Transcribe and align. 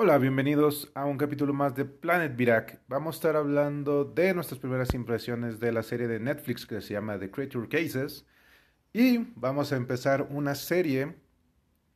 Hola, 0.00 0.16
bienvenidos 0.18 0.92
a 0.94 1.06
un 1.06 1.18
capítulo 1.18 1.52
más 1.52 1.74
de 1.74 1.84
Planet 1.84 2.36
Virac. 2.36 2.80
Vamos 2.86 3.16
a 3.16 3.18
estar 3.18 3.34
hablando 3.34 4.04
de 4.04 4.32
nuestras 4.32 4.60
primeras 4.60 4.94
impresiones 4.94 5.58
de 5.58 5.72
la 5.72 5.82
serie 5.82 6.06
de 6.06 6.20
Netflix 6.20 6.66
que 6.66 6.80
se 6.80 6.94
llama 6.94 7.18
The 7.18 7.32
Creature 7.32 7.68
Cases. 7.68 8.24
Y 8.92 9.32
vamos 9.34 9.72
a 9.72 9.76
empezar 9.76 10.28
una 10.30 10.54
serie 10.54 11.16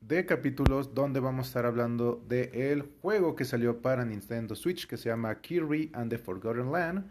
de 0.01 0.27
capítulos 0.27 0.95
donde 0.95 1.21
vamos 1.21 1.47
a 1.47 1.49
estar 1.51 1.65
hablando 1.65 2.17
del 2.27 2.53
el 2.53 2.83
juego 3.01 3.37
que 3.37 3.45
salió 3.45 3.81
para 3.81 4.05
Nintendo 4.05 4.57
Switch 4.57 4.89
que 4.89 4.97
se 4.97 5.09
llama 5.09 5.41
Kirby 5.41 5.93
and 5.95 6.11
the 6.11 6.19
Forgotten 6.19 6.73
Land. 6.73 7.09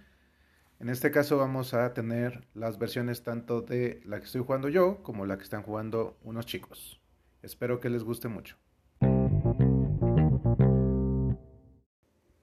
En 0.81 0.89
este 0.89 1.09
caso 1.09 1.37
vamos 1.37 1.73
a 1.73 1.93
tener 1.93 2.45
las 2.53 2.77
versiones 2.77 3.23
tanto 3.23 3.61
de 3.61 4.01
la 4.03 4.19
que 4.19 4.25
estoy 4.25 4.43
jugando 4.43 4.67
yo 4.67 5.01
como 5.03 5.25
la 5.25 5.37
que 5.37 5.43
están 5.43 5.63
jugando 5.63 6.17
unos 6.21 6.45
chicos. 6.45 7.01
Espero 7.41 7.79
que 7.79 7.89
les 7.89 8.03
guste 8.03 8.27
mucho. 8.27 8.57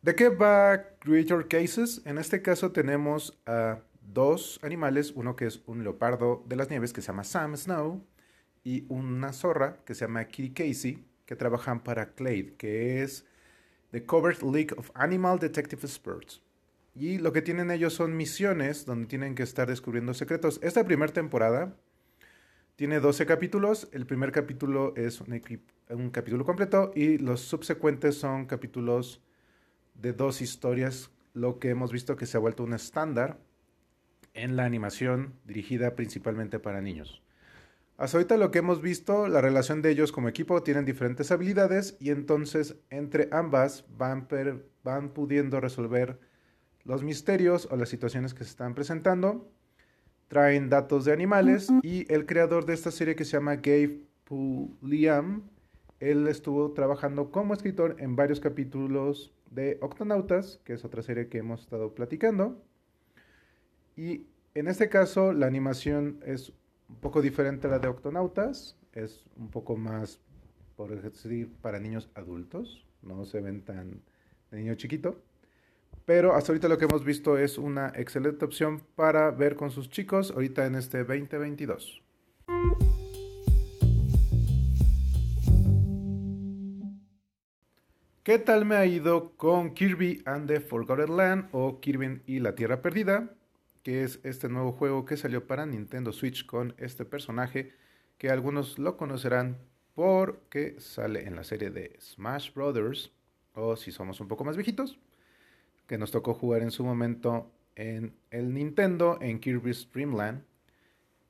¿De 0.08 0.14
qué 0.14 0.30
va 0.30 0.96
Creature 1.00 1.48
Cases? 1.48 2.00
En 2.06 2.16
este 2.16 2.40
caso 2.40 2.72
tenemos 2.72 3.38
a 3.44 3.80
dos 4.00 4.58
animales, 4.62 5.12
uno 5.14 5.36
que 5.36 5.44
es 5.44 5.60
un 5.66 5.84
leopardo 5.84 6.42
de 6.48 6.56
las 6.56 6.70
nieves 6.70 6.94
que 6.94 7.02
se 7.02 7.08
llama 7.08 7.24
Sam 7.24 7.54
Snow 7.54 8.02
y 8.64 8.86
una 8.88 9.34
zorra 9.34 9.76
que 9.84 9.94
se 9.94 10.06
llama 10.06 10.24
Kitty 10.24 10.54
Casey 10.54 11.04
que 11.26 11.36
trabajan 11.36 11.84
para 11.84 12.14
Clade, 12.14 12.54
que 12.56 13.02
es 13.02 13.26
The 13.90 14.06
Covered 14.06 14.40
League 14.44 14.74
of 14.78 14.90
Animal 14.94 15.38
Detective 15.38 15.82
Experts. 15.82 16.40
Y 16.94 17.18
lo 17.18 17.34
que 17.34 17.42
tienen 17.42 17.70
ellos 17.70 17.92
son 17.92 18.16
misiones 18.16 18.86
donde 18.86 19.08
tienen 19.08 19.34
que 19.34 19.42
estar 19.42 19.68
descubriendo 19.68 20.14
secretos. 20.14 20.58
Esta 20.62 20.86
primera 20.86 21.12
temporada 21.12 21.76
tiene 22.76 23.00
12 23.00 23.26
capítulos. 23.26 23.90
El 23.92 24.06
primer 24.06 24.32
capítulo 24.32 24.94
es 24.96 25.20
un 25.20 26.08
capítulo 26.08 26.46
completo 26.46 26.92
y 26.94 27.18
los 27.18 27.42
subsecuentes 27.42 28.16
son 28.16 28.46
capítulos 28.46 29.20
de 29.98 30.12
dos 30.12 30.40
historias, 30.40 31.10
lo 31.34 31.58
que 31.58 31.70
hemos 31.70 31.92
visto 31.92 32.16
que 32.16 32.26
se 32.26 32.36
ha 32.36 32.40
vuelto 32.40 32.64
un 32.64 32.72
estándar 32.72 33.38
en 34.34 34.56
la 34.56 34.64
animación 34.64 35.34
dirigida 35.44 35.94
principalmente 35.94 36.58
para 36.58 36.80
niños. 36.80 37.22
Hasta 37.96 38.18
ahorita 38.18 38.36
lo 38.36 38.52
que 38.52 38.60
hemos 38.60 38.80
visto, 38.80 39.26
la 39.26 39.40
relación 39.40 39.82
de 39.82 39.90
ellos 39.90 40.12
como 40.12 40.28
equipo 40.28 40.62
tienen 40.62 40.84
diferentes 40.84 41.32
habilidades 41.32 41.96
y 41.98 42.10
entonces 42.10 42.76
entre 42.90 43.28
ambas 43.32 43.84
van, 43.96 44.28
van 44.84 45.08
pudiendo 45.10 45.60
resolver 45.60 46.20
los 46.84 47.02
misterios 47.02 47.66
o 47.70 47.76
las 47.76 47.88
situaciones 47.88 48.34
que 48.34 48.44
se 48.44 48.50
están 48.50 48.74
presentando. 48.74 49.50
Traen 50.28 50.68
datos 50.68 51.04
de 51.04 51.12
animales 51.12 51.68
y 51.82 52.10
el 52.12 52.24
creador 52.24 52.66
de 52.66 52.74
esta 52.74 52.92
serie 52.92 53.16
que 53.16 53.24
se 53.24 53.32
llama 53.32 53.56
Gabe 53.56 54.02
Puliam, 54.24 55.42
él 56.00 56.28
estuvo 56.28 56.72
trabajando 56.72 57.32
como 57.32 57.54
escritor 57.54 57.96
en 57.98 58.14
varios 58.14 58.38
capítulos 58.38 59.32
de 59.50 59.78
Octonautas, 59.80 60.60
que 60.64 60.74
es 60.74 60.84
otra 60.84 61.02
serie 61.02 61.28
que 61.28 61.38
hemos 61.38 61.62
estado 61.62 61.94
platicando. 61.94 62.62
Y 63.96 64.26
en 64.54 64.68
este 64.68 64.88
caso 64.88 65.32
la 65.32 65.46
animación 65.46 66.20
es 66.24 66.52
un 66.88 66.96
poco 66.96 67.22
diferente 67.22 67.66
a 67.66 67.70
la 67.70 67.78
de 67.78 67.88
Octonautas, 67.88 68.76
es 68.92 69.24
un 69.36 69.50
poco 69.50 69.76
más, 69.76 70.20
por 70.76 71.00
decir, 71.00 71.52
para 71.60 71.78
niños 71.78 72.10
adultos, 72.14 72.86
no 73.02 73.24
se 73.24 73.40
ven 73.40 73.62
tan 73.62 74.02
de 74.50 74.58
niño 74.58 74.74
chiquito. 74.74 75.22
Pero 76.04 76.34
hasta 76.34 76.52
ahorita 76.52 76.68
lo 76.68 76.78
que 76.78 76.86
hemos 76.86 77.04
visto 77.04 77.36
es 77.36 77.58
una 77.58 77.92
excelente 77.94 78.44
opción 78.44 78.80
para 78.96 79.30
ver 79.30 79.56
con 79.56 79.70
sus 79.70 79.90
chicos 79.90 80.30
ahorita 80.30 80.64
en 80.64 80.74
este 80.74 81.04
2022. 81.04 82.02
¿Qué 88.28 88.38
tal 88.38 88.66
me 88.66 88.76
ha 88.76 88.84
ido 88.84 89.34
con 89.38 89.72
Kirby 89.72 90.20
and 90.26 90.48
the 90.48 90.60
Forgotten 90.60 91.16
Land 91.16 91.48
o 91.52 91.80
Kirby 91.80 92.20
y 92.26 92.40
la 92.40 92.54
Tierra 92.54 92.82
Perdida? 92.82 93.34
Que 93.82 94.04
es 94.04 94.20
este 94.22 94.50
nuevo 94.50 94.72
juego 94.72 95.06
que 95.06 95.16
salió 95.16 95.46
para 95.46 95.64
Nintendo 95.64 96.12
Switch 96.12 96.44
con 96.44 96.74
este 96.76 97.06
personaje 97.06 97.72
que 98.18 98.28
algunos 98.28 98.78
lo 98.78 98.98
conocerán 98.98 99.56
porque 99.94 100.78
sale 100.78 101.26
en 101.26 101.36
la 101.36 101.42
serie 101.42 101.70
de 101.70 101.96
Smash 102.02 102.52
Brothers 102.52 103.12
o 103.54 103.76
si 103.76 103.92
somos 103.92 104.20
un 104.20 104.28
poco 104.28 104.44
más 104.44 104.58
viejitos, 104.58 104.98
que 105.86 105.96
nos 105.96 106.10
tocó 106.10 106.34
jugar 106.34 106.60
en 106.60 106.70
su 106.70 106.84
momento 106.84 107.50
en 107.76 108.14
el 108.30 108.52
Nintendo 108.52 109.16
en 109.22 109.40
Kirby's 109.40 109.88
Dream 109.90 110.14
Land. 110.14 110.44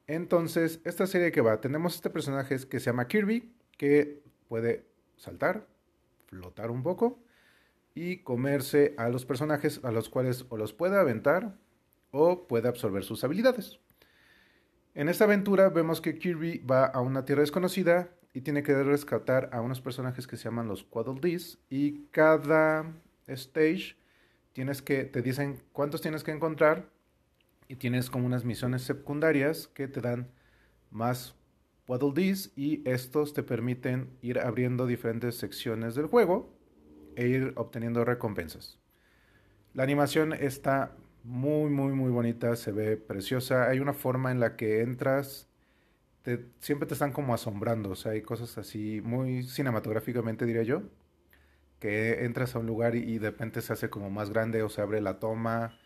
Entonces, 0.09 0.81
esta 0.83 1.06
serie 1.06 1.31
que 1.31 1.43
va, 1.43 1.61
tenemos 1.61 1.95
este 1.95 2.11
personaje 2.11 2.56
que 2.69 2.81
se 2.81 2.87
llama 2.87 3.06
Kirby, 3.06 3.53
que 3.77 4.21
puede 4.49 4.84
saltar, 5.17 5.78
flotar 6.28 6.71
un 6.71 6.83
poco 6.83 7.19
y 7.94 8.19
comerse 8.19 8.94
a 8.97 9.09
los 9.09 9.25
personajes 9.25 9.81
a 9.83 9.91
los 9.91 10.09
cuales 10.09 10.47
o 10.50 10.56
los 10.56 10.72
puede 10.72 10.97
aventar 10.97 11.56
o 12.11 12.47
puede 12.47 12.69
absorber 12.69 13.05
sus 13.05 13.25
habilidades. 13.25 13.81
En 14.94 15.09
esta 15.09 15.25
aventura 15.25 15.69
vemos 15.69 16.00
que 16.00 16.19
Kirby 16.19 16.59
va 16.59 16.84
a 16.87 17.00
una 17.00 17.25
tierra 17.25 17.43
desconocida 17.43 18.11
y 18.33 18.43
tiene 18.43 18.62
que 18.62 18.83
rescatar 18.83 19.50
a 19.53 19.61
unos 19.61 19.81
personajes 19.81 20.27
que 20.27 20.37
se 20.37 20.44
llaman 20.44 20.69
los 20.69 20.84
Quaddle 20.84 21.21
Dees 21.21 21.59
y 21.71 22.06
cada 22.11 22.93
stage 23.27 23.97
tienes 24.53 24.83
que 24.83 25.05
te 25.05 25.22
dicen 25.22 25.62
cuántos 25.72 26.03
tienes 26.03 26.25
que 26.25 26.33
encontrar 26.33 26.91
y 27.69 27.77
tienes 27.77 28.10
como 28.10 28.27
unas 28.27 28.45
misiones 28.45 28.83
secundarias 28.83 29.69
que 29.69 29.89
te 29.89 30.00
dan 30.00 30.31
más 30.91 31.34
Waddle 31.88 32.12
Dees 32.15 32.53
y 32.54 32.88
estos 32.88 33.32
te 33.32 33.43
permiten 33.43 34.10
ir 34.21 34.38
abriendo 34.38 34.87
diferentes 34.87 35.37
secciones 35.37 35.94
del 35.94 36.06
juego 36.06 36.54
e 37.16 37.26
ir 37.26 37.53
obteniendo 37.56 38.04
recompensas. 38.04 38.78
La 39.72 39.82
animación 39.82 40.34
está 40.34 40.94
muy, 41.25 41.71
muy, 41.71 41.93
muy 41.93 42.10
bonita, 42.10 42.54
se 42.56 42.72
ve 42.72 42.97
preciosa. 42.98 43.69
Hay 43.69 43.81
una 43.81 43.94
forma 43.94 44.31
en 44.31 44.38
la 44.38 44.54
que 44.54 44.82
entras, 44.82 45.48
siempre 46.60 46.87
te 46.87 46.94
están 46.94 47.12
como 47.12 47.32
asombrando, 47.32 47.91
o 47.91 47.97
sea, 47.97 48.12
hay 48.12 48.22
cosas 48.22 48.59
así 48.59 49.00
muy 49.03 49.43
cinematográficamente, 49.44 50.44
diría 50.44 50.62
yo, 50.62 50.82
que 51.78 52.25
entras 52.25 52.54
a 52.54 52.59
un 52.59 52.66
lugar 52.66 52.97
y, 52.97 53.19
de 53.19 53.31
repente 53.31 53.62
se 53.62 53.72
hace 53.72 53.88
como 53.88 54.10
más 54.10 54.31
grande 54.31 54.62
o 54.62 54.69
se 54.69 54.82
abre 54.82 55.00
la 55.00 55.19
toma 55.19 55.78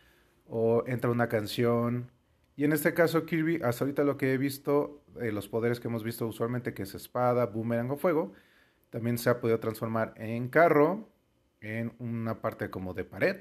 o 0.48 0.84
entra 0.86 1.10
una 1.10 1.28
canción 1.28 2.10
y 2.56 2.64
en 2.64 2.72
este 2.72 2.92
caso 2.92 3.24
Kirby, 3.24 3.60
hasta 3.62 3.84
ahorita 3.84 4.04
lo 4.04 4.16
que 4.16 4.34
he 4.34 4.38
visto, 4.38 5.02
eh, 5.20 5.32
los 5.32 5.48
poderes 5.48 5.80
que 5.80 5.88
hemos 5.88 6.04
visto 6.04 6.26
usualmente, 6.26 6.74
que 6.74 6.82
es 6.82 6.94
espada, 6.94 7.46
boomerang 7.46 7.90
o 7.90 7.96
fuego, 7.96 8.32
también 8.90 9.16
se 9.16 9.30
ha 9.30 9.40
podido 9.40 9.58
transformar 9.58 10.12
en 10.16 10.48
carro, 10.48 11.08
en 11.60 11.94
una 11.98 12.42
parte 12.42 12.68
como 12.70 12.92
de 12.92 13.04
pared 13.04 13.36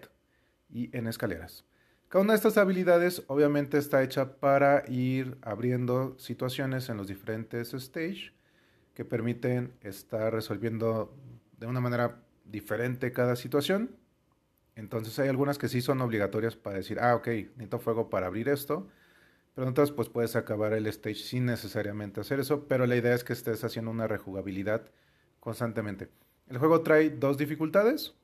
y 0.69 0.95
en 0.95 1.07
escaleras. 1.07 1.65
Cada 2.07 2.23
una 2.23 2.33
de 2.33 2.37
estas 2.37 2.57
habilidades 2.57 3.23
obviamente 3.27 3.77
está 3.77 4.03
hecha 4.03 4.37
para 4.39 4.83
ir 4.87 5.37
abriendo 5.41 6.17
situaciones 6.17 6.87
en 6.89 6.97
los 6.97 7.07
diferentes 7.07 7.71
stages 7.71 8.31
que 8.93 9.03
permiten 9.03 9.73
estar 9.81 10.33
resolviendo 10.33 11.13
de 11.57 11.67
una 11.67 11.79
manera 11.81 12.21
diferente 12.45 13.11
cada 13.11 13.35
situación. 13.35 13.95
Entonces 14.75 15.17
hay 15.19 15.29
algunas 15.29 15.57
que 15.57 15.67
sí 15.67 15.81
son 15.81 16.01
obligatorias 16.01 16.55
para 16.55 16.77
decir, 16.77 16.99
ah, 16.99 17.15
ok, 17.15 17.27
necesito 17.27 17.79
fuego 17.79 18.09
para 18.09 18.27
abrir 18.27 18.47
esto 18.47 18.87
pero 19.53 19.67
entonces 19.67 19.93
pues 19.93 20.09
puedes 20.09 20.35
acabar 20.35 20.73
el 20.73 20.87
stage 20.87 21.15
sin 21.15 21.45
necesariamente 21.45 22.21
hacer 22.21 22.39
eso, 22.39 22.67
pero 22.67 22.85
la 22.85 22.95
idea 22.95 23.13
es 23.13 23.23
que 23.23 23.33
estés 23.33 23.63
haciendo 23.63 23.91
una 23.91 24.07
rejugabilidad 24.07 24.89
constantemente. 25.39 26.09
El 26.47 26.57
juego 26.57 26.81
trae 26.81 27.09
dos 27.09 27.37
dificultades. 27.37 28.15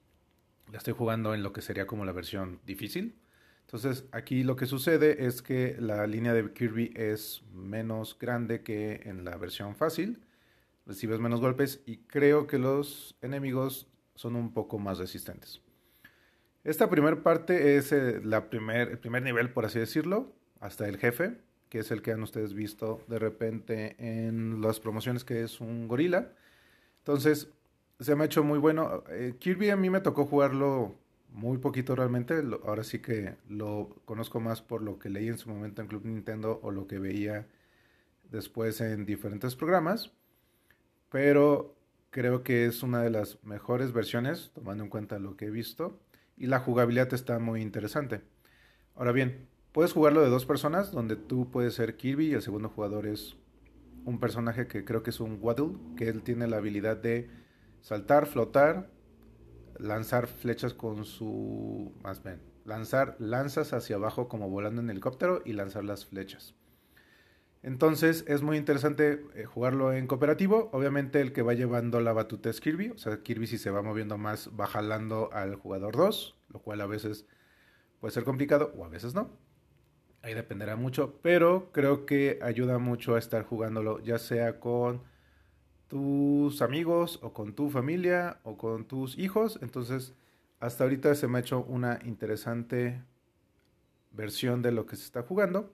La 0.72 0.78
estoy 0.78 0.94
jugando 0.94 1.34
en 1.34 1.44
lo 1.44 1.54
que 1.54 1.62
sería 1.62 1.88
como 1.88 2.06
la 2.06 2.12
versión 2.12 2.60
difícil. 2.66 3.20
Entonces 3.62 4.06
aquí 4.12 4.44
lo 4.44 4.56
que 4.56 4.66
sucede 4.66 5.26
es 5.26 5.42
que 5.42 5.76
la 5.80 6.08
línea 6.08 6.34
de 6.34 6.52
Kirby 6.54 6.94
es 6.96 7.44
menos 7.54 8.18
grande 8.18 8.64
que 8.64 9.02
en 9.04 9.26
la 9.26 9.36
versión 9.38 9.76
fácil. 9.76 10.26
Recibes 10.86 11.20
menos 11.20 11.42
golpes 11.42 11.82
y 11.86 11.98
creo 11.98 12.48
que 12.48 12.60
los 12.60 13.18
enemigos 13.22 13.90
son 14.16 14.38
un 14.38 14.54
poco 14.54 14.80
más 14.80 15.00
resistentes. 15.00 15.62
Esta 16.64 16.90
primera 16.90 17.22
parte 17.24 17.76
es 17.76 17.92
eh, 17.92 18.22
la 18.24 18.50
primer, 18.50 18.90
el 18.90 19.00
primer 19.00 19.24
nivel, 19.24 19.52
por 19.52 19.66
así 19.66 19.80
decirlo 19.80 20.37
hasta 20.60 20.88
el 20.88 20.98
jefe, 20.98 21.38
que 21.70 21.80
es 21.80 21.92
el 21.92 22.02
que 22.02 22.12
han 22.12 22.24
ustedes 22.24 22.54
visto 22.54 23.02
de 23.08 23.20
repente 23.20 23.96
en 24.00 24.62
las 24.62 24.80
promociones, 24.80 25.24
que 25.24 25.44
es 25.44 25.60
un 25.60 25.88
gorila. 25.88 26.32
Entonces, 27.00 27.50
se 28.00 28.16
me 28.16 28.24
ha 28.24 28.26
hecho 28.26 28.44
muy 28.44 28.60
bueno. 28.60 29.04
Eh, 29.10 29.36
Kirby 29.40 29.70
a 29.70 29.76
mí 29.76 29.90
me 29.90 30.02
tocó 30.02 30.26
jugarlo 30.26 30.96
muy 31.30 31.58
poquito 31.58 31.96
realmente. 31.96 32.42
ahora 32.66 32.84
sí 32.84 33.00
que 33.00 33.36
lo 33.50 33.96
conozco 34.06 34.40
más 34.40 34.62
por 34.62 34.82
lo 34.82 35.00
que 35.00 35.10
leí 35.10 35.28
en 35.28 35.38
su 35.38 35.50
momento 35.50 35.82
en 35.82 35.88
Club 35.88 36.06
Nintendo 36.06 36.60
o 36.64 36.72
lo 36.72 36.88
que 36.88 37.00
veía 37.00 37.48
después 38.32 38.82
en 38.82 39.06
diferentes 39.06 39.56
programas. 39.56 40.12
Pero 41.10 41.76
creo 42.10 42.44
que 42.44 42.66
es 42.66 42.84
una 42.84 43.02
de 43.02 43.10
las 43.10 43.44
mejores 43.44 43.94
versiones, 43.94 44.52
tomando 44.54 44.84
en 44.84 44.90
cuenta 44.90 45.20
lo 45.20 45.38
que 45.38 45.46
he 45.46 45.50
visto. 45.50 46.00
Y 46.38 46.48
la 46.48 46.60
jugabilidad 46.60 47.14
está 47.14 47.40
muy 47.40 47.62
interesante. 47.62 48.22
Ahora 48.96 49.12
bien, 49.12 49.48
Puedes 49.78 49.94
jugarlo 49.94 50.22
de 50.22 50.30
dos 50.30 50.48
personas, 50.48 50.92
donde 50.92 51.16
tú 51.16 51.52
puedes 51.52 51.76
ser 51.76 51.98
Kirby 51.98 52.30
y 52.30 52.34
el 52.34 52.42
segundo 52.42 52.68
jugador 52.68 53.06
es 53.06 53.38
un 54.06 54.20
personaje 54.20 54.66
que 54.66 54.84
creo 54.84 55.04
que 55.04 55.12
es 55.12 55.20
un 55.20 55.38
Waddle, 55.40 55.78
que 55.96 56.10
él 56.10 56.24
tiene 56.24 56.48
la 56.48 56.58
habilidad 56.58 56.98
de 56.98 57.30
saltar, 57.82 58.26
flotar, 58.26 58.90
lanzar 59.78 60.26
flechas 60.26 60.74
con 60.74 61.06
su... 61.06 61.94
Más 62.02 62.24
bien, 62.24 62.42
lanzar 62.66 63.18
lanzas 63.20 63.72
hacia 63.72 63.98
abajo 63.98 64.28
como 64.28 64.50
volando 64.50 64.82
en 64.82 64.90
helicóptero 64.90 65.44
y 65.46 65.54
lanzar 65.54 65.84
las 65.84 66.08
flechas. 66.08 66.56
Entonces 67.62 68.26
es 68.28 68.42
muy 68.42 68.58
interesante 68.58 69.28
eh, 69.36 69.46
jugarlo 69.46 69.94
en 69.94 70.08
cooperativo. 70.08 70.72
Obviamente 70.74 71.22
el 71.22 71.34
que 71.34 71.44
va 71.44 71.54
llevando 71.54 72.02
la 72.02 72.14
batuta 72.14 72.50
es 72.50 72.62
Kirby. 72.62 72.90
O 72.90 72.98
sea, 72.98 73.22
Kirby 73.22 73.46
si 73.46 73.60
se 73.60 73.70
va 73.70 73.84
moviendo 73.84 74.18
más 74.18 74.50
va 74.60 74.66
jalando 74.66 75.30
al 75.34 75.54
jugador 75.54 75.96
2, 75.96 76.36
lo 76.50 76.64
cual 76.64 76.82
a 76.82 76.88
veces 76.88 77.28
puede 78.00 78.12
ser 78.12 78.24
complicado 78.24 78.74
o 78.76 78.84
a 78.84 78.90
veces 78.90 79.14
no. 79.14 79.46
Ahí 80.28 80.34
dependerá 80.34 80.76
mucho, 80.76 81.22
pero 81.22 81.72
creo 81.72 82.06
que 82.06 82.38
ayuda 82.42 82.80
mucho 82.80 83.16
a 83.16 83.18
estar 83.18 83.46
jugándolo 83.46 84.04
ya 84.04 84.20
sea 84.20 84.60
con 84.60 85.02
tus 85.88 86.62
amigos 86.62 87.20
o 87.24 87.32
con 87.32 87.54
tu 87.56 87.70
familia 87.70 88.42
o 88.44 88.58
con 88.58 88.86
tus 88.90 89.18
hijos. 89.18 89.58
Entonces, 89.62 90.16
hasta 90.60 90.84
ahorita 90.84 91.16
se 91.16 91.30
me 91.30 91.38
ha 91.38 91.42
hecho 91.42 91.64
una 91.64 92.00
interesante 92.04 93.02
versión 94.12 94.62
de 94.62 94.74
lo 94.74 94.86
que 94.86 94.98
se 94.98 95.06
está 95.06 95.24
jugando. 95.24 95.74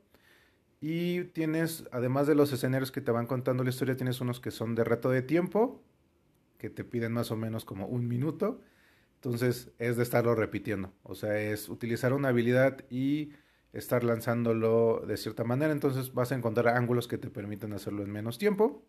Y 0.80 1.24
tienes, 1.24 1.90
además 1.92 2.28
de 2.28 2.36
los 2.36 2.54
escenarios 2.54 2.92
que 2.92 3.02
te 3.02 3.10
van 3.10 3.26
contando 3.26 3.64
la 3.64 3.72
historia, 3.72 3.98
tienes 3.98 4.22
unos 4.22 4.40
que 4.40 4.52
son 4.52 4.76
de 4.76 4.84
reto 4.84 5.10
de 5.10 5.24
tiempo, 5.24 5.82
que 6.60 6.70
te 6.70 6.84
piden 6.84 7.12
más 7.12 7.32
o 7.32 7.36
menos 7.36 7.66
como 7.66 7.88
un 7.88 8.08
minuto. 8.08 8.62
Entonces 9.16 9.72
es 9.80 9.98
de 9.98 10.04
estarlo 10.04 10.36
repitiendo. 10.36 10.94
O 11.02 11.16
sea, 11.16 11.40
es 11.40 11.70
utilizar 11.70 12.14
una 12.14 12.28
habilidad 12.28 12.86
y 12.92 13.32
estar 13.74 14.04
lanzándolo 14.04 15.04
de 15.06 15.18
cierta 15.18 15.44
manera. 15.44 15.72
Entonces 15.72 16.14
vas 16.14 16.32
a 16.32 16.36
encontrar 16.36 16.70
ángulos 16.70 17.08
que 17.08 17.18
te 17.18 17.30
permiten 17.30 17.74
hacerlo 17.74 18.04
en 18.04 18.12
menos 18.12 18.38
tiempo. 18.38 18.86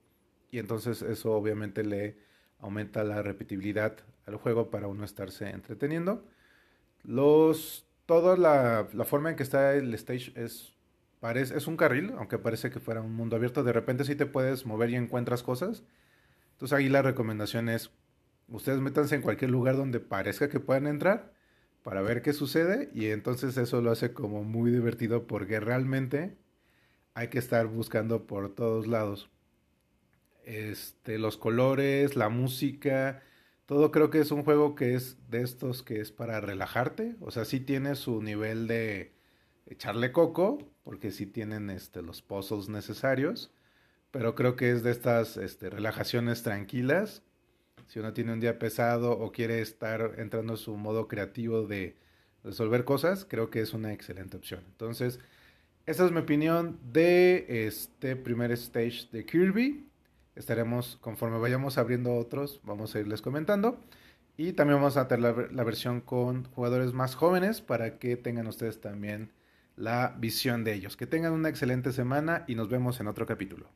Y 0.51 0.59
entonces 0.59 1.03
eso 1.03 1.33
obviamente 1.33 1.83
le 1.83 2.19
aumenta 2.61 3.03
la 3.03 3.23
repetibilidad 3.23 3.97
al 4.27 4.37
juego 4.37 4.71
para 4.71 4.87
uno 4.87 5.05
estarse 5.05 5.51
entreteniendo. 5.51 6.27
Los, 7.03 7.87
toda 8.07 8.37
la, 8.37 8.87
forma 9.05 9.31
en 9.31 9.37
que 9.37 9.43
está 9.43 9.75
el 9.75 9.93
stage 9.95 10.33
es 10.37 10.71
Parece, 11.21 11.57
es 11.57 11.67
un 11.67 11.79
carril, 11.79 12.13
aunque 12.19 12.37
parece 12.37 12.71
que 12.71 12.81
fuera 12.81 13.01
un 13.01 13.15
mundo 13.15 13.37
abierto. 13.37 13.65
De 13.65 13.73
repente 13.73 14.05
sí 14.05 14.15
te 14.15 14.27
puedes 14.27 14.67
mover 14.67 14.91
y 14.91 14.97
encuentras 14.97 15.43
cosas. 15.43 15.83
Entonces 16.53 16.77
ahí 16.77 16.91
la 16.91 17.01
recomendación 17.01 17.71
es, 17.71 17.93
ustedes 18.49 18.81
métanse 18.81 19.15
en 19.15 19.23
cualquier 19.23 19.51
lugar 19.51 19.75
donde 19.75 20.01
parezca 20.01 20.51
que 20.51 20.61
puedan 20.61 20.87
entrar 20.87 21.34
para 21.85 22.03
ver 22.03 22.23
qué 22.23 22.33
sucede 22.33 22.91
y 22.95 23.11
entonces 23.11 23.57
eso 23.59 23.83
lo 23.83 23.93
hace 23.93 24.15
como 24.15 24.43
muy 24.43 24.71
divertido 24.73 25.27
porque 25.27 25.61
realmente 25.61 26.35
hay 27.13 27.29
que 27.29 27.39
estar 27.39 27.67
buscando 27.67 28.27
por 28.27 28.55
todos 28.55 28.87
lados. 28.89 29.31
Este, 30.45 31.19
los 31.19 31.37
colores, 31.37 32.17
la 32.17 32.31
música, 32.31 33.23
todo 33.67 33.91
creo 33.93 34.11
que 34.11 34.21
es 34.21 34.31
un 34.31 34.45
juego 34.45 34.75
que 34.75 34.95
es 34.95 35.19
de 35.31 35.43
estos 35.43 35.83
que 35.83 36.01
es 36.01 36.11
para 36.11 36.41
relajarte, 36.41 37.17
o 37.21 37.31
sea, 37.31 37.45
sí 37.45 37.61
tiene 37.61 37.97
su 37.97 38.23
nivel 38.23 38.67
de 38.67 39.13
echarle 39.67 40.11
coco, 40.11 40.59
porque 40.85 41.11
sí 41.11 41.27
tienen 41.27 41.69
este, 41.69 42.01
los 42.01 42.23
puzzles 42.23 42.71
necesarios, 42.71 43.53
pero 44.11 44.35
creo 44.35 44.57
que 44.57 44.71
es 44.71 44.83
de 44.83 44.91
estas 44.91 45.37
este, 45.37 45.69
relajaciones 45.69 46.43
tranquilas. 46.43 47.24
Si 47.87 47.99
uno 47.99 48.13
tiene 48.13 48.33
un 48.33 48.41
día 48.41 48.59
pesado 48.59 49.13
o 49.13 49.33
quiere 49.33 49.61
estar 49.61 50.15
entrando 50.19 50.55
en 50.55 50.57
su 50.59 50.77
modo 50.77 51.09
creativo 51.09 51.67
de 51.67 51.97
resolver 52.43 52.85
cosas, 52.85 53.25
creo 53.25 53.51
que 53.51 53.61
es 53.61 53.73
una 53.75 53.93
excelente 53.93 54.37
opción. 54.37 54.63
Entonces, 54.69 55.21
esa 55.87 56.07
es 56.07 56.13
mi 56.13 56.21
opinión 56.21 56.79
de 56.93 57.67
este 57.67 58.17
primer 58.17 58.53
stage 58.53 59.09
de 59.13 59.27
Kirby. 59.27 59.87
Estaremos, 60.35 60.97
conforme 61.01 61.39
vayamos 61.39 61.79
abriendo 61.79 62.15
otros, 62.15 62.61
vamos 62.65 62.95
a 62.95 63.01
irles 63.01 63.23
comentando. 63.23 63.81
Y 64.37 64.55
también 64.55 64.79
vamos 64.81 64.97
a 64.97 65.07
tener 65.07 65.53
la 65.53 65.65
versión 65.65 66.01
con 66.01 66.45
jugadores 66.47 66.93
más 66.93 67.15
jóvenes 67.15 67.61
para 67.61 67.99
que 67.99 68.17
tengan 68.17 68.47
ustedes 68.49 68.81
también 68.81 69.31
la 69.77 70.17
visión 70.19 70.65
de 70.65 70.75
ellos. 70.75 70.97
Que 70.97 71.07
tengan 71.07 71.33
una 71.33 71.49
excelente 71.49 71.93
semana 71.93 72.45
y 72.49 72.55
nos 72.55 72.69
vemos 72.69 72.99
en 73.01 73.07
otro 73.07 73.27
capítulo. 73.27 73.69